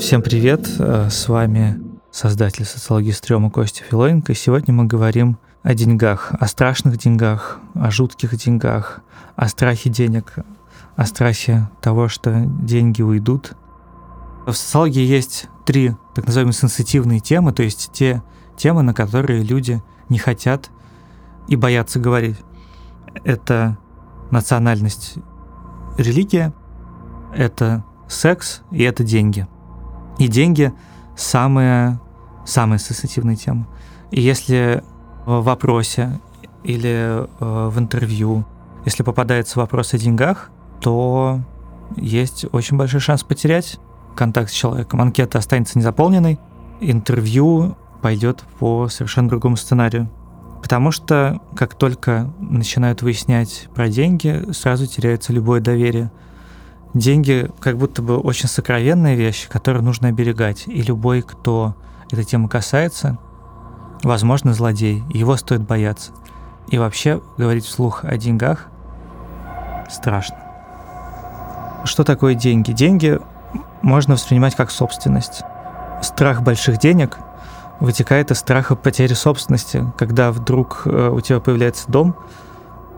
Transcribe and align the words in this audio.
Всем 0.00 0.22
привет, 0.22 0.68
э, 0.80 1.08
с 1.08 1.28
вами 1.28 1.80
создатель 2.10 2.64
социологии 2.64 3.12
стрёма 3.12 3.48
Костя 3.48 3.84
Филоненко. 3.84 4.34
Сегодня 4.34 4.74
мы 4.74 4.86
говорим 4.86 5.38
о 5.62 5.74
деньгах, 5.74 6.32
о 6.32 6.48
страшных 6.48 6.96
деньгах, 6.96 7.60
о 7.74 7.92
жутких 7.92 8.34
деньгах, 8.36 9.02
о 9.36 9.46
страхе 9.46 9.88
денег, 9.88 10.34
о 10.96 11.06
страхе 11.06 11.70
того, 11.80 12.08
что 12.08 12.44
деньги 12.46 13.02
уйдут. 13.02 13.52
В 14.48 14.52
социологии 14.52 15.04
есть 15.04 15.46
три 15.64 15.94
так 16.16 16.26
называемые 16.26 16.54
сенситивные 16.54 17.20
темы, 17.20 17.52
то 17.52 17.62
есть 17.62 17.90
те 17.92 18.20
темы, 18.56 18.82
на 18.82 18.94
которые 18.94 19.44
люди 19.44 19.80
не 20.08 20.18
хотят 20.18 20.70
и 21.46 21.54
боятся 21.54 22.00
говорить. 22.00 22.38
Это 23.22 23.78
национальность, 24.30 25.14
религия, 25.96 26.52
это 27.34 27.84
секс 28.08 28.62
и 28.70 28.82
это 28.82 29.04
деньги– 29.04 29.46
и 30.20 30.28
деньги 30.28 30.70
самая, 31.16 31.98
самая 32.44 32.78
сенситивная 32.78 33.36
тема. 33.36 33.66
И 34.10 34.20
если 34.20 34.84
в 35.24 35.42
вопросе 35.42 36.20
или 36.62 37.26
э, 37.40 37.68
в 37.68 37.78
интервью, 37.78 38.44
если 38.84 39.02
попадается 39.02 39.58
вопрос 39.58 39.94
о 39.94 39.98
деньгах, 39.98 40.50
то 40.80 41.40
есть 41.96 42.44
очень 42.52 42.76
большой 42.76 43.00
шанс 43.00 43.22
потерять 43.22 43.78
контакт 44.14 44.50
с 44.50 44.54
человеком. 44.54 45.00
Анкета 45.00 45.38
останется 45.38 45.78
незаполненной, 45.78 46.38
интервью 46.80 47.76
пойдет 48.02 48.44
по 48.58 48.88
совершенно 48.88 49.28
другому 49.30 49.56
сценарию. 49.56 50.10
Потому 50.62 50.90
что 50.90 51.40
как 51.56 51.74
только 51.74 52.32
начинают 52.38 53.02
выяснять 53.02 53.68
про 53.74 53.88
деньги, 53.88 54.52
сразу 54.52 54.86
теряется 54.86 55.32
любое 55.32 55.60
доверие– 55.60 56.10
Деньги 56.94 57.48
как 57.60 57.76
будто 57.76 58.02
бы 58.02 58.18
очень 58.18 58.48
сокровенная 58.48 59.14
вещь, 59.14 59.48
которую 59.48 59.84
нужно 59.84 60.08
оберегать. 60.08 60.64
И 60.66 60.82
любой, 60.82 61.22
кто 61.22 61.76
этой 62.10 62.24
темы 62.24 62.48
касается, 62.48 63.16
возможно, 64.02 64.52
злодей. 64.54 65.04
Его 65.10 65.36
стоит 65.36 65.62
бояться. 65.62 66.10
И 66.68 66.78
вообще 66.78 67.20
говорить 67.38 67.64
вслух 67.64 68.04
о 68.04 68.16
деньгах 68.16 68.66
страшно. 69.88 70.36
Что 71.84 72.02
такое 72.02 72.34
деньги? 72.34 72.72
Деньги 72.72 73.18
можно 73.82 74.14
воспринимать 74.14 74.56
как 74.56 74.70
собственность. 74.70 75.42
Страх 76.02 76.42
больших 76.42 76.78
денег 76.78 77.18
вытекает 77.80 78.30
из 78.30 78.38
страха 78.38 78.76
потери 78.76 79.14
собственности, 79.14 79.92
когда 79.98 80.30
вдруг 80.30 80.82
э, 80.84 81.08
у 81.08 81.20
тебя 81.20 81.40
появляется 81.40 81.90
дом, 81.90 82.14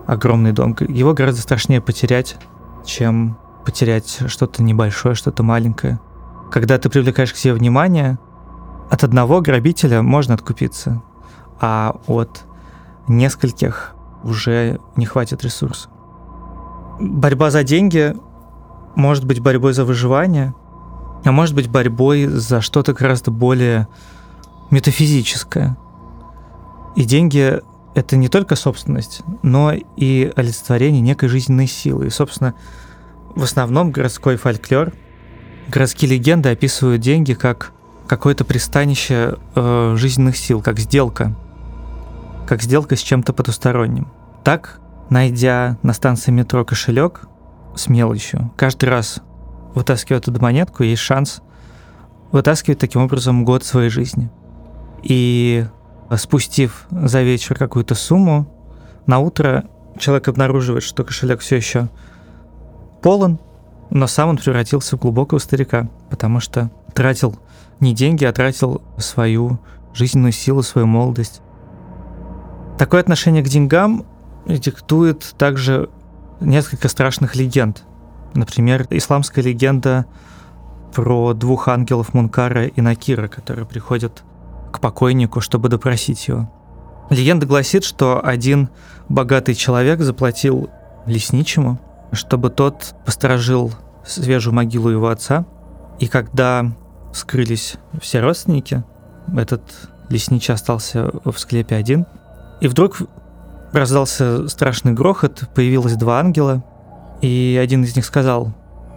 огромный 0.07 0.53
дом, 0.53 0.77
его 0.81 1.15
гораздо 1.15 1.41
страшнее 1.41 1.81
потерять, 1.81 2.37
чем 2.85 3.39
потерять 3.65 4.19
что-то 4.27 4.63
небольшое, 4.63 5.15
что-то 5.15 5.43
маленькое. 5.43 6.01
Когда 6.51 6.79
ты 6.79 6.91
привлекаешь 6.91 7.33
к 7.33 7.37
себе 7.37 7.55
внимание, 7.55 8.19
от 8.91 9.05
одного 9.05 9.41
грабителя 9.41 10.03
можно 10.03 10.35
откупиться, 10.35 11.03
а 11.61 11.97
от 12.07 12.45
нескольких 13.09 13.95
уже 14.25 14.81
не 14.97 15.07
хватит 15.07 15.43
ресурсов. 15.45 15.91
Борьба 17.01 17.51
за 17.51 17.63
деньги 17.63 18.15
может 18.95 19.25
быть 19.25 19.41
борьбой 19.41 19.73
за 19.73 19.85
выживание, 19.85 20.55
а 21.25 21.33
может 21.33 21.55
быть 21.55 21.71
борьбой 21.71 22.27
за 22.27 22.61
что-то 22.61 22.93
гораздо 22.93 23.31
более 23.31 23.89
метафизическое. 24.73 25.77
И 26.97 27.05
деньги— 27.05 27.61
это 27.95 28.17
не 28.17 28.29
только 28.29 28.57
собственность, 28.57 29.23
но 29.43 29.73
и 29.73 30.33
олицетворение 30.35 31.01
некой 31.01 31.29
жизненной 31.29 31.67
силы. 31.67 32.07
И, 32.07 32.11
собственно, 32.11 32.55
в 33.35 33.43
основном 33.43 33.93
городской 33.93 34.37
фольклор. 34.37 34.93
Городские 35.69 36.11
легенды 36.11 36.49
описывают 36.49 37.01
деньги 37.01 37.35
как 37.35 37.73
какое-то 38.09 38.45
пристанище 38.45 39.39
э, 39.55 39.95
жизненных 39.97 40.37
сил, 40.37 40.61
как 40.61 40.79
сделка. 40.79 41.35
Как 42.47 42.63
сделка 42.63 42.97
с 42.97 43.01
чем-то 43.01 43.33
потусторонним. 43.33 44.09
Так, 44.43 44.81
найдя 45.09 45.79
на 45.83 45.93
станции 45.93 46.31
метро 46.31 46.65
кошелек 46.65 47.29
с 47.77 47.89
мелочью, 47.89 48.51
каждый 48.57 48.89
раз 48.89 49.21
вытаскивая 49.75 50.19
оттуда 50.19 50.41
монетку, 50.43 50.83
есть 50.83 51.03
шанс 51.03 51.41
вытаскивать 52.33 52.79
таким 52.79 53.03
образом 53.03 53.45
год 53.45 53.65
своей 53.65 53.89
жизни. 53.89 54.31
И 55.03 55.67
спустив 56.17 56.87
за 56.91 57.23
вечер 57.23 57.57
какую-то 57.57 57.95
сумму, 57.95 58.47
на 59.07 59.19
утро 59.19 59.65
человек 59.99 60.29
обнаруживает, 60.29 60.83
что 60.83 61.05
кошелек 61.05 61.41
все 61.41 61.57
еще 61.57 61.89
полон, 63.03 63.41
но 63.91 64.07
сам 64.07 64.31
он 64.31 64.37
превратился 64.37 64.97
в 64.97 65.01
глубокого 65.01 65.39
старика, 65.39 65.89
потому 66.11 66.41
что 66.41 66.71
тратил 66.95 67.39
не 67.81 67.95
деньги, 67.95 68.25
а 68.25 68.33
тратил 68.33 68.83
свою 68.97 69.59
жизненную 69.93 70.33
силу, 70.33 70.63
свою 70.63 70.87
молодость. 70.87 71.43
Такое 72.79 73.01
отношение 73.01 73.43
к 73.43 73.49
деньгам 73.49 74.07
диктует 74.47 75.35
также 75.37 75.91
несколько 76.41 76.89
страшных 76.89 77.37
легенд. 77.37 77.85
Например, 78.35 78.87
исламская 78.91 79.45
легенда 79.45 80.07
про 80.95 81.35
двух 81.35 81.69
ангелов 81.69 82.15
Мункара 82.15 82.67
и 82.67 82.81
Накира, 82.81 83.29
которые 83.29 83.67
приходят 83.67 84.23
к 84.73 84.81
покойнику, 84.81 85.41
чтобы 85.41 85.69
допросить 85.69 86.27
его. 86.29 86.51
Легенда 87.11 87.47
гласит, 87.47 87.85
что 87.85 88.25
один 88.25 88.71
богатый 89.09 89.55
человек 89.55 90.01
заплатил 90.01 90.71
лесничему 91.07 91.79
чтобы 92.13 92.51
тот 92.51 92.95
посторожил 93.05 93.73
свежую 94.05 94.55
могилу 94.55 94.91
его 94.91 95.09
отца. 95.09 95.47
И 95.99 96.07
когда 96.07 96.73
скрылись 97.13 97.77
все 98.01 98.21
родственники, 98.21 98.85
этот 99.35 99.63
лесничий 100.09 100.55
остался 100.55 101.11
в 101.25 101.37
склепе 101.39 101.77
один. 101.77 102.07
И 102.61 102.69
вдруг 102.69 102.99
раздался 103.73 104.49
страшный 104.49 104.93
грохот, 104.93 105.49
появилось 105.55 105.97
два 105.97 106.21
ангела, 106.21 106.63
и 107.23 107.59
один 107.61 107.85
из 107.85 107.97
них 107.97 108.05
сказал, 108.05 108.53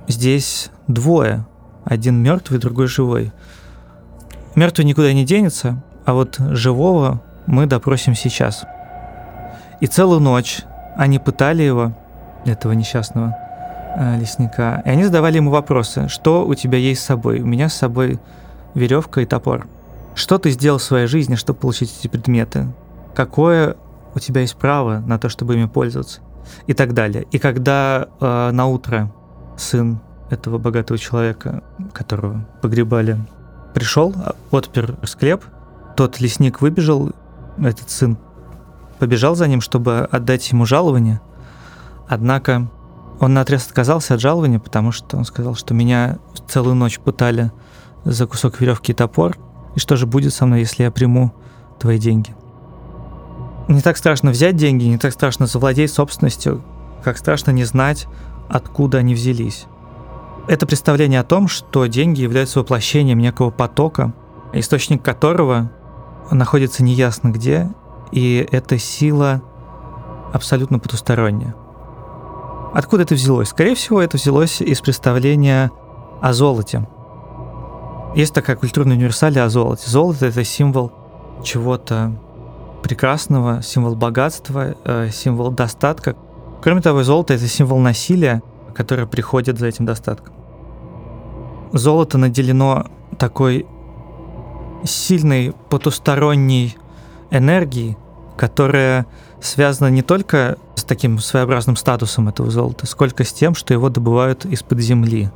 здесь 0.08 0.70
двое, 0.88 1.46
один 1.86 2.22
мертвый, 2.22 2.60
другой 2.60 2.88
живой. 2.88 3.32
Мертвый 4.56 4.86
никуда 4.86 5.12
не 5.12 5.26
денется, 5.26 5.82
а 6.06 6.14
вот 6.14 6.38
живого 6.40 7.22
мы 7.46 7.66
допросим 7.66 8.16
сейчас. 8.16 8.66
И 9.82 9.88
целую 9.88 10.22
ночь 10.22 10.62
они 10.96 11.20
пытали 11.20 11.64
его, 11.64 11.94
этого 12.46 12.74
несчастного 12.74 13.36
э, 13.98 14.18
лесника. 14.18 14.82
И 14.86 14.90
они 14.90 15.04
задавали 15.04 15.38
ему 15.38 15.52
вопросы. 15.52 16.08
Что 16.08 16.46
у 16.46 16.54
тебя 16.56 16.78
есть 16.78 17.02
с 17.02 17.06
собой? 17.06 17.42
У 17.42 17.46
меня 17.46 17.70
с 17.70 17.74
собой 17.74 18.20
веревка 18.74 19.22
и 19.22 19.26
топор. 19.26 19.68
Что 20.14 20.38
ты 20.38 20.52
сделал 20.52 20.78
в 20.78 20.84
своей 20.84 21.08
жизни, 21.08 21.36
чтобы 21.36 21.60
получить 21.60 21.94
эти 22.00 22.08
предметы? 22.08 22.68
Какое 23.14 23.76
у 24.14 24.20
тебя 24.20 24.42
есть 24.42 24.56
право 24.56 25.00
на 25.00 25.20
то, 25.20 25.28
чтобы 25.28 25.56
ими 25.56 25.66
пользоваться? 25.66 26.22
И 26.68 26.74
так 26.74 26.94
далее. 26.94 27.26
И 27.32 27.40
когда 27.40 28.08
э, 28.20 28.52
на 28.52 28.68
утро 28.68 29.12
сын 29.58 30.00
этого 30.30 30.58
богатого 30.58 30.98
человека, 30.98 31.64
которого 31.94 32.46
погребали, 32.62 33.18
пришел, 33.76 34.16
отпер 34.50 34.96
склеп, 35.04 35.44
тот 35.96 36.20
лесник 36.20 36.62
выбежал, 36.62 37.12
этот 37.60 37.92
сын 37.92 38.18
побежал 38.98 39.36
за 39.36 39.48
ним, 39.48 39.62
чтобы 39.62 40.08
отдать 40.12 40.50
ему 40.52 40.66
жалование– 40.66 41.22
Однако 42.08 42.68
он 43.20 43.34
на 43.34 43.42
отрез 43.42 43.66
отказался 43.66 44.16
от 44.16 44.22
жалования, 44.22 44.60
потому 44.60 44.92
что 44.92 45.18
он 45.18 45.26
сказал, 45.26 45.56
что 45.56 45.74
меня 45.74 46.20
целую 46.48 46.76
ночь 46.76 47.00
пытали 47.00 47.52
за 48.04 48.28
кусок 48.28 48.60
веревки 48.60 48.92
и 48.92 48.96
топор, 48.96 49.38
и 49.76 49.80
что 49.80 49.96
же 49.96 50.06
будет 50.06 50.34
со 50.34 50.46
мной, 50.46 50.60
если 50.60 50.84
я 50.84 50.92
приму 50.92 51.34
твои 51.80 51.98
деньги. 51.98 52.36
Не 53.68 53.82
так 53.82 53.98
страшно 53.98 54.30
взять 54.30 54.56
деньги, 54.56 54.84
не 54.84 54.98
так 54.98 55.12
страшно 55.12 55.48
завладеть 55.48 55.92
собственностью, 55.92 56.64
как 57.04 57.18
страшно 57.18 57.52
не 57.52 57.64
знать, 57.64 58.08
откуда 58.48 59.00
они 59.00 59.16
взялись. 59.16 59.66
Это 60.48 60.68
представление 60.68 61.20
о 61.22 61.24
том, 61.24 61.48
что 61.48 61.88
деньги 61.88 62.22
являются 62.22 62.60
воплощением 62.60 63.18
некого 63.18 63.50
потока, 63.50 64.14
источник 64.54 65.02
которого 65.02 65.72
находится 66.30 66.84
неясно 66.84 67.30
где, 67.30 67.70
и 68.12 68.48
эта 68.52 68.78
сила 68.78 69.42
абсолютно 70.34 70.78
потусторонняя. 70.78 71.56
Откуда 72.74 73.04
это 73.04 73.16
взялось? 73.16 73.50
Скорее 73.50 73.74
всего, 73.74 74.02
это 74.02 74.18
взялось 74.18 74.62
из 74.62 74.82
представления 74.82 75.72
о 76.22 76.34
золоте. 76.34 76.88
Есть 78.16 78.34
такая 78.34 78.56
культурная 78.56 78.96
универсалия 78.96 79.44
о 79.44 79.50
золоте. 79.50 79.90
Золото— 79.90 80.26
это 80.28 80.44
символ 80.44 80.92
чего-то 81.44 82.12
прекрасного, 82.84 83.64
символ 83.64 83.96
богатства, 83.96 84.76
э, 84.84 85.10
символ 85.12 85.52
достатка. 85.52 86.16
Кроме 86.62 86.82
того, 86.82 87.04
золото— 87.04 87.34
это 87.36 87.48
символ 87.48 87.80
насилия, 87.80 88.44
которое 88.76 89.06
приходит 89.06 89.58
за 89.58 89.68
этим 89.68 89.86
достатком. 89.86 90.34
Золото 91.72 92.18
наделено 92.18 92.88
такой 93.18 93.66
сильной 94.84 95.54
потусторонней 95.70 96.78
энергией, 97.32 97.98
которая 98.38 99.08
связана 99.42 99.90
не 99.90 100.02
только 100.02 100.58
с 100.76 100.84
таким 100.84 101.20
своеобразным 101.20 101.76
статусом 101.76 102.28
этого 102.28 102.52
золота, 102.52 102.86
сколько 102.86 103.24
с 103.24 103.34
тем, 103.34 103.56
что 103.56 103.74
его 103.74 103.90
добывают 103.90 104.46
из-под 104.46 104.80
земли. 104.80 105.32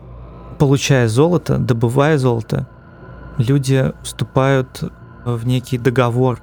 Получая 0.58 1.08
золото, 1.08 1.58
добывая 1.58 2.18
золото, 2.18 2.68
люди 3.38 3.94
вступают 4.04 4.84
в 5.26 5.48
некий 5.48 5.78
договор 5.78 6.42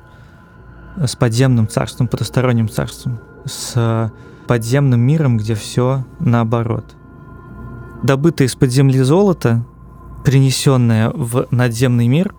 с 0.97 1.15
подземным 1.15 1.69
царством, 1.69 2.09
потусторонним 2.09 2.69
царством, 2.69 3.21
с 3.45 4.11
подземным 4.47 5.01
миром, 5.01 5.37
где 5.37 5.55
все 5.55 6.05
наоборот. 6.19 6.97
Добытое 8.03 8.47
из-под 8.47 8.71
земли 8.71 9.01
золото, 9.01 9.65
принесенное 10.25 11.11
в 11.11 11.47
надземный 11.51 12.09
мир, 12.09 12.35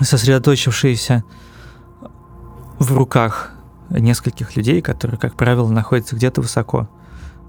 сосредоточившееся 0.00 1.24
в 2.78 2.92
руках 2.96 3.50
нескольких 3.90 4.56
людей, 4.56 4.80
которые, 4.80 5.18
как 5.18 5.34
правило, 5.34 5.68
находятся 5.68 6.16
где-то 6.16 6.40
высоко, 6.40 6.88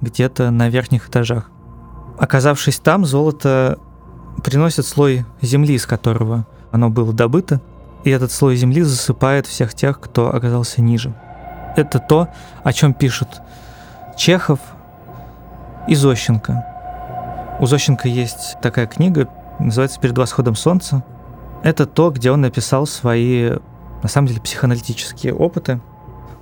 где-то 0.01 0.51
на 0.51 0.69
верхних 0.69 1.09
этажах. 1.09 1.49
Оказавшись 2.17 2.79
там, 2.79 3.05
золото 3.05 3.79
приносит 4.43 4.85
слой 4.85 5.25
земли, 5.41 5.75
из 5.75 5.85
которого 5.85 6.47
оно 6.71 6.89
было 6.89 7.13
добыто, 7.13 7.61
и 8.03 8.09
этот 8.09 8.31
слой 8.31 8.55
земли 8.55 8.81
засыпает 8.81 9.47
всех 9.47 9.73
тех, 9.73 9.99
кто 9.99 10.33
оказался 10.33 10.81
ниже. 10.81 11.15
Это 11.75 11.99
то, 11.99 12.29
о 12.63 12.71
чем 12.71 12.93
пишут 12.93 13.41
Чехов 14.17 14.59
и 15.87 15.95
Зощенко. 15.95 16.65
У 17.59 17.65
Зощенко 17.65 18.07
есть 18.07 18.57
такая 18.61 18.87
книга, 18.87 19.27
называется 19.59 19.99
«Перед 19.99 20.17
восходом 20.17 20.55
солнца». 20.55 21.03
Это 21.63 21.85
то, 21.85 22.11
где 22.11 22.31
он 22.31 22.41
написал 22.41 22.85
свои, 22.85 23.51
на 24.03 24.09
самом 24.09 24.27
деле, 24.27 24.41
психоаналитические 24.41 25.33
опыты. 25.33 25.79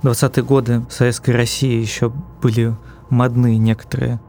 В 0.02 0.06
20-е 0.06 0.42
годы 0.44 0.80
в 0.80 0.92
Советской 0.92 1.30
России 1.30 1.80
еще 1.80 2.10
были 2.42 2.74
модны 3.10 3.56
некоторые 3.56 4.20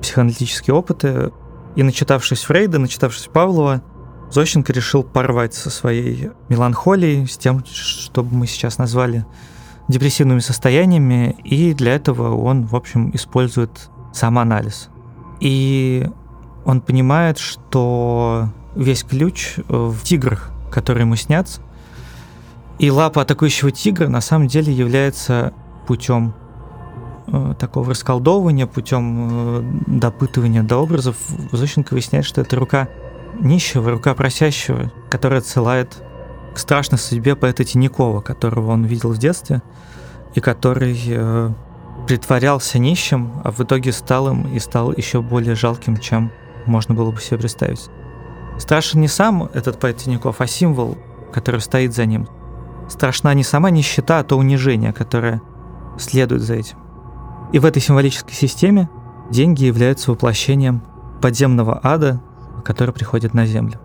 психоаналитические 0.00 0.74
опыты. 0.74 1.32
И 1.76 1.82
начитавшись 1.82 2.44
Фрейда, 2.44 2.78
начитавшись 2.78 3.28
Павлова, 3.32 3.82
Зощенко 4.30 4.72
решил 4.72 5.02
порвать 5.02 5.54
со 5.54 5.70
своей 5.70 6.30
меланхолией, 6.48 7.26
с 7.26 7.36
тем, 7.36 7.64
что 7.64 8.22
мы 8.22 8.46
сейчас 8.46 8.78
назвали 8.78 9.26
депрессивными 9.88 10.40
состояниями, 10.40 11.36
и 11.44 11.74
для 11.74 11.94
этого 11.94 12.36
он, 12.36 12.64
в 12.64 12.74
общем, 12.74 13.10
использует 13.14 13.90
самоанализ. 14.12 14.88
И 15.40 16.08
он 16.64 16.80
понимает, 16.80 17.38
что 17.38 18.48
весь 18.74 19.04
ключ 19.04 19.56
в 19.68 20.02
тиграх, 20.02 20.50
которые 20.70 21.02
ему 21.02 21.16
снятся, 21.16 21.60
и 22.78 22.90
лапа 22.90 23.22
атакующего 23.22 23.70
тигра 23.70 24.08
на 24.08 24.20
самом 24.20 24.48
деле 24.48 24.72
является 24.72 25.52
путем 25.86 26.34
э, 27.26 27.54
такого 27.58 27.90
расколдовывания, 27.90 28.66
путем 28.66 29.28
э, 29.30 29.62
допытывания 29.86 30.62
до 30.62 30.78
образов. 30.78 31.16
Зощенко 31.52 31.94
выясняет, 31.94 32.24
что 32.24 32.40
это 32.40 32.56
рука 32.56 32.88
нищего, 33.40 33.90
рука 33.90 34.14
просящего, 34.14 34.90
которая 35.08 35.40
отсылает 35.40 36.02
к 36.54 36.58
страшной 36.58 36.98
судьбе 36.98 37.34
поэта 37.34 37.64
Тинякова, 37.64 38.20
которого 38.20 38.70
он 38.70 38.84
видел 38.84 39.12
в 39.12 39.18
детстве, 39.18 39.62
и 40.34 40.40
который 40.40 40.98
э, 41.06 41.50
притворялся 42.06 42.78
нищим, 42.78 43.32
а 43.42 43.50
в 43.50 43.60
итоге 43.60 43.92
стал 43.92 44.28
им 44.28 44.54
и 44.54 44.58
стал 44.58 44.92
еще 44.92 45.20
более 45.20 45.54
жалким, 45.54 45.96
чем 45.96 46.30
можно 46.66 46.94
было 46.94 47.10
бы 47.10 47.20
себе 47.20 47.38
представить. 47.38 47.90
Страшен 48.58 49.00
не 49.00 49.08
сам 49.08 49.44
этот 49.52 49.80
поэт 49.80 49.98
Тиняков, 49.98 50.40
а 50.40 50.46
символ, 50.46 50.96
который 51.32 51.60
стоит 51.60 51.92
за 51.92 52.06
ним. 52.06 52.28
Страшна 52.88 53.34
не 53.34 53.42
сама 53.42 53.70
нищета, 53.70 54.20
а 54.20 54.24
то 54.24 54.36
унижение, 54.36 54.92
которое 54.92 55.42
следует 55.98 56.42
за 56.42 56.54
этим. 56.54 56.78
И 57.52 57.58
в 57.58 57.64
этой 57.64 57.80
символической 57.82 58.34
системе 58.34 58.88
деньги 59.30 59.64
являются 59.64 60.10
воплощением 60.10 60.82
подземного 61.20 61.80
ада, 61.82 62.20
который 62.64 62.94
приходит 62.94 63.34
на 63.34 63.46
Землю. 63.46 63.80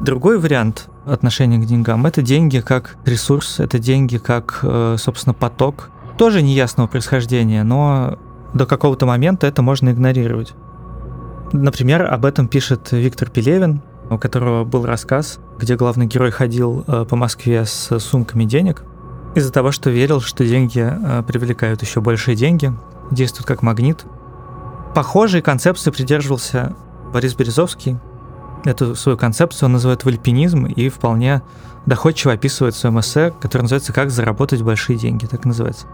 Другой 0.00 0.38
вариант 0.38 0.88
отношения 1.06 1.58
к 1.58 1.66
деньгам– 1.66 2.06
это 2.06 2.22
деньги 2.22 2.60
как 2.60 2.96
ресурс, 3.04 3.60
это 3.60 3.78
деньги 3.78 4.18
как, 4.18 4.60
э, 4.62 4.96
собственно, 4.98 5.34
поток, 5.34 5.90
тоже 6.18 6.42
неясного 6.42 6.86
происхождения, 6.86 7.62
но 7.64 8.18
до 8.54 8.66
какого-то 8.66 9.06
момента 9.06 9.46
это 9.46 9.62
можно 9.62 9.90
игнорировать. 9.90 10.54
Например, 11.52 12.10
об 12.12 12.24
этом 12.24 12.48
пишет 12.48 12.92
Виктор 12.92 13.28
Пелевин, 13.28 13.82
у 14.10 14.18
которого 14.18 14.64
был 14.64 14.86
рассказ, 14.86 15.38
где 15.58 15.76
главный 15.76 16.06
герой 16.06 16.30
ходил 16.30 16.84
э, 16.86 17.04
по 17.08 17.16
Москве 17.16 17.64
с 17.64 17.98
сумками 17.98 18.44
денег 18.44 18.84
из-за 19.34 19.52
того, 19.52 19.70
что 19.70 19.90
верил, 19.90 20.20
что 20.20 20.44
деньги 20.44 20.80
э, 20.80 21.22
привлекают 21.26 21.82
еще 21.82 22.00
большие 22.00 22.36
деньги, 22.36 22.72
действуют 23.10 23.46
как 23.46 23.62
магнит. 23.62 24.04
Похожей 24.94 25.40
концепции 25.40 25.90
придерживался 25.90 26.74
Борис 27.12 27.34
Березовский. 27.34 27.98
Эту 28.64 28.94
свою 28.94 29.18
концепцию 29.18 29.66
он 29.66 29.72
называет 29.72 30.04
вальпинизм 30.04 30.66
и 30.66 30.88
вполне 30.88 31.42
доходчиво 31.86 32.32
описывает 32.32 32.74
в 32.74 32.78
своем 32.78 33.00
эссе, 33.00 33.32
которое 33.40 33.62
называется 33.62 33.92
«Как 33.92 34.10
заработать 34.10 34.62
большие 34.62 34.96
деньги», 34.96 35.26
так 35.26 35.44
называется. 35.44 35.86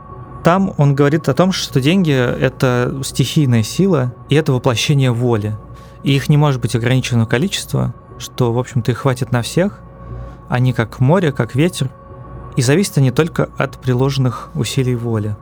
Там 0.44 0.75
он 0.76 0.94
говорит 0.94 1.29
о 1.29 1.35
том, 1.35 1.50
что 1.53 1.81
деньги— 1.81 2.12
это 2.12 3.00
стихийная 3.03 3.62
сила, 3.62 4.15
и 4.29 4.35
это 4.35 4.53
воплощение 4.53 5.11
воли. 5.11 5.56
И 6.03 6.15
их 6.15 6.29
не 6.29 6.37
может 6.37 6.61
быть 6.61 6.76
ограниченного 6.76 7.26
количества, 7.26 7.94
что, 8.19 8.53
в 8.53 8.59
общем-то, 8.59 8.93
их 8.93 8.99
хватит 8.99 9.32
на 9.32 9.43
всех. 9.43 9.81
Они 10.49 10.73
как 10.73 11.00
море, 11.00 11.32
как 11.32 11.55
ветер. 11.55 11.91
И 12.56 12.62
зависят 12.62 12.99
они 12.99 13.11
только 13.11 13.49
от 13.56 13.79
приложенных 13.79 14.50
усилий 14.55 14.94
воли. 14.94 15.37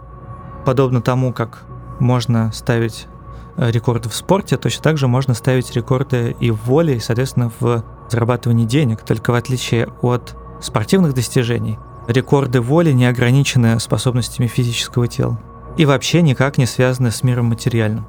Подобно 0.64 1.00
тому, 1.00 1.32
как 1.32 1.62
можно 1.98 2.52
ставить 2.52 3.06
рекорды 3.56 4.08
в 4.08 4.14
спорте, 4.14 4.56
точно 4.56 4.82
так 4.82 4.98
же 4.98 5.08
можно 5.08 5.34
ставить 5.34 5.74
рекорды 5.74 6.36
и 6.40 6.50
в 6.50 6.64
воле, 6.64 6.96
и, 6.96 7.00
соответственно, 7.00 7.50
в 7.60 7.84
зарабатывании 8.10 8.64
денег, 8.64 9.02
только 9.02 9.30
в 9.30 9.34
отличие 9.34 9.88
от 10.02 10.36
спортивных 10.60 11.14
достижений. 11.14 11.78
Рекорды 12.06 12.60
воли 12.60 12.92
не 12.92 13.06
ограничены 13.06 13.80
способностями 13.80 14.46
физического 14.46 15.08
тела 15.08 15.38
и 15.76 15.84
вообще 15.84 16.22
никак 16.22 16.56
не 16.56 16.66
связаны 16.66 17.10
с 17.10 17.22
миром 17.22 17.46
материальным. 17.46 18.06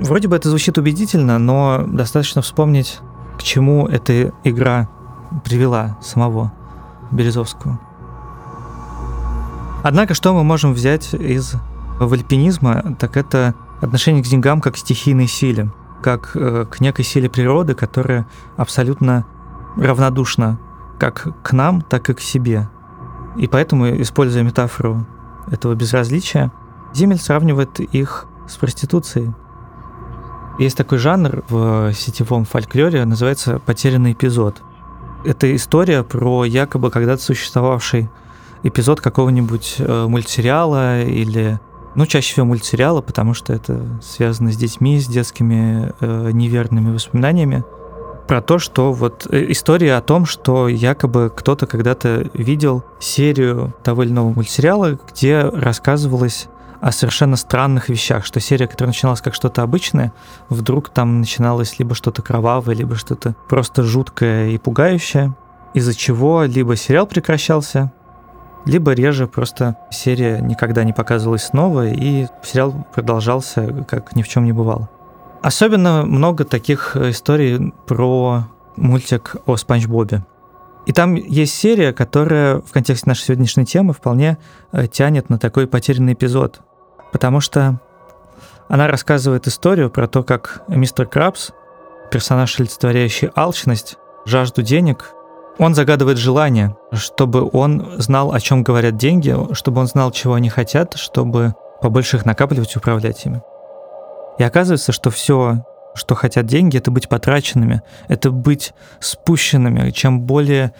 Вроде 0.00 0.28
бы 0.28 0.36
это 0.36 0.48
звучит 0.48 0.78
убедительно, 0.78 1.38
но 1.38 1.84
достаточно 1.86 2.42
вспомнить, 2.42 2.98
к 3.38 3.42
чему 3.42 3.86
эта 3.86 4.32
игра 4.44 4.88
привела 5.44 5.98
самого 6.02 6.52
Березовского. 7.10 7.80
Однако, 9.82 10.14
что 10.14 10.34
мы 10.34 10.44
можем 10.44 10.72
взять 10.72 11.14
из 11.14 11.54
вальпинизма, 11.98 12.96
так 12.98 13.16
это 13.16 13.54
отношение 13.80 14.22
к 14.22 14.26
деньгам 14.26 14.60
как 14.60 14.74
к 14.74 14.78
стихийной 14.78 15.26
силе, 15.26 15.72
как 16.02 16.32
э, 16.34 16.66
к 16.70 16.80
некой 16.80 17.04
силе 17.04 17.28
природы, 17.28 17.74
которая 17.74 18.26
абсолютно 18.56 19.26
равнодушна 19.76 20.58
как 20.98 21.42
к 21.42 21.52
нам, 21.52 21.82
так 21.82 22.10
и 22.10 22.14
к 22.14 22.20
себе. 22.20 22.68
И 23.36 23.46
поэтому, 23.46 23.88
используя 24.02 24.42
метафору 24.42 25.06
этого 25.50 25.74
безразличия, 25.74 26.50
Зимель 26.92 27.18
сравнивает 27.18 27.78
их 27.80 28.26
с 28.48 28.56
проституцией. 28.56 29.32
Есть 30.58 30.76
такой 30.76 30.98
жанр 30.98 31.44
в 31.48 31.92
сетевом 31.92 32.44
фольклоре, 32.44 33.04
называется 33.04 33.60
«потерянный 33.64 34.12
эпизод». 34.12 34.62
Это 35.24 35.54
история 35.54 36.02
про 36.02 36.44
якобы 36.44 36.90
когда-то 36.90 37.22
существовавший 37.22 38.10
эпизод 38.62 39.00
какого-нибудь 39.00 39.76
э, 39.78 40.06
мультсериала 40.08 41.02
или 41.02 41.60
ну, 41.94 42.06
чаще 42.06 42.32
всего 42.32 42.46
мультсериала, 42.46 43.00
потому 43.00 43.34
что 43.34 43.52
это 43.52 43.80
связано 44.02 44.52
с 44.52 44.56
детьми, 44.56 45.00
с 45.00 45.06
детскими 45.06 45.92
э, 46.00 46.30
неверными 46.32 46.92
воспоминаниями. 46.92 47.64
Про 48.26 48.42
то, 48.42 48.58
что 48.58 48.92
вот 48.92 49.26
э, 49.30 49.50
история 49.50 49.94
о 49.94 50.02
том, 50.02 50.26
что 50.26 50.68
якобы 50.68 51.32
кто-то 51.34 51.66
когда-то 51.66 52.30
видел 52.34 52.84
серию 53.00 53.74
того 53.82 54.02
или 54.02 54.10
иного 54.10 54.30
мультсериала, 54.30 54.98
где 55.12 55.40
рассказывалось 55.40 56.48
о 56.80 56.92
совершенно 56.92 57.36
странных 57.36 57.88
вещах, 57.88 58.24
что 58.24 58.40
серия, 58.40 58.66
которая 58.68 58.90
начиналась 58.90 59.20
как 59.20 59.34
что-то 59.34 59.62
обычное, 59.62 60.12
вдруг 60.48 60.90
там 60.90 61.20
начиналось 61.20 61.78
либо 61.78 61.94
что-то 61.94 62.22
кровавое, 62.22 62.74
либо 62.74 62.94
что-то 62.94 63.34
просто 63.48 63.82
жуткое 63.82 64.50
и 64.50 64.58
пугающее, 64.58 65.34
из-за 65.74 65.94
чего 65.94 66.44
либо 66.44 66.76
сериал 66.76 67.06
прекращался, 67.06 67.92
либо 68.64 68.92
реже 68.92 69.26
просто 69.26 69.76
серия 69.90 70.40
никогда 70.40 70.84
не 70.84 70.92
показывалась 70.92 71.44
снова, 71.44 71.88
и 71.88 72.26
сериал 72.42 72.86
продолжался, 72.94 73.84
как 73.88 74.14
ни 74.16 74.22
в 74.22 74.28
чем 74.28 74.44
не 74.44 74.52
бывало. 74.52 74.88
Особенно 75.42 76.04
много 76.04 76.44
таких 76.44 76.96
историй 76.96 77.72
про 77.86 78.44
мультик 78.76 79.36
о 79.46 79.56
Спанч 79.56 79.86
Бобе. 79.86 80.24
И 80.86 80.92
там 80.92 81.14
есть 81.14 81.54
серия, 81.54 81.92
которая 81.92 82.60
в 82.60 82.72
контексте 82.72 83.08
нашей 83.08 83.24
сегодняшней 83.24 83.66
темы 83.66 83.92
вполне 83.92 84.38
э, 84.72 84.86
тянет 84.86 85.28
на 85.28 85.38
такой 85.38 85.66
потерянный 85.66 86.14
эпизод. 86.14 86.60
Потому 87.12 87.40
что 87.40 87.78
она 88.68 88.86
рассказывает 88.86 89.46
историю 89.46 89.90
про 89.90 90.08
то, 90.08 90.22
как 90.22 90.62
мистер 90.68 91.06
Крабс, 91.06 91.50
персонаж, 92.10 92.58
олицетворяющий 92.58 93.30
алчность, 93.36 93.96
жажду 94.24 94.62
денег, 94.62 95.12
Он 95.58 95.74
загадывает 95.74 96.18
желание, 96.18 96.76
чтобы 96.92 97.48
он 97.52 97.96
знал, 97.98 98.32
о 98.32 98.40
чем 98.40 98.62
говорят 98.62 98.96
деньги, 98.96 99.36
чтобы 99.54 99.80
он 99.80 99.88
знал, 99.88 100.12
чего 100.12 100.34
они 100.34 100.48
хотят, 100.48 100.94
чтобы 100.94 101.54
побольше 101.82 102.16
их 102.16 102.24
накапливать 102.24 102.74
и 102.74 102.78
управлять 102.78 103.26
ими. 103.26 103.42
И 104.38 104.44
оказывается, 104.44 104.92
что 104.92 105.10
все, 105.10 105.64
что 105.96 106.14
хотят 106.14 106.46
деньги, 106.46 106.78
это 106.78 106.92
быть 106.92 107.08
потраченными, 107.08 107.82
это 108.06 108.30
быть 108.30 108.72
спущенными. 109.00 109.90
Чем 109.90 110.20
более 110.20 110.72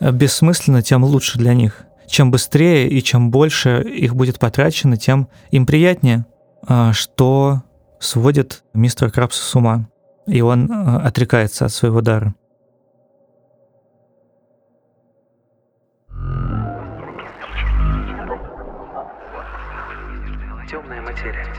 э, 0.00 0.10
бессмысленно, 0.10 0.82
тем 0.82 1.04
лучше 1.04 1.38
для 1.38 1.52
них. 1.52 1.84
Чем 2.06 2.30
быстрее 2.30 2.88
и 2.88 3.02
чем 3.02 3.30
больше 3.30 3.82
их 3.82 4.14
будет 4.16 4.38
потрачено, 4.38 4.96
тем 4.96 5.28
им 5.50 5.66
приятнее, 5.66 6.26
а, 6.66 6.92
что 6.92 7.62
сводит 8.00 8.64
мистера 8.74 9.10
Крабса 9.10 9.42
с 9.42 9.54
ума. 9.54 9.88
И 10.26 10.40
он 10.40 10.70
э, 10.70 10.96
отрекается 10.98 11.66
от 11.66 11.72
своего 11.72 12.00
дара. 12.00 12.34
did 21.16 21.26
it? 21.36 21.51